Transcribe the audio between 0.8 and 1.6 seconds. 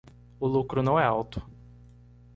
não é alto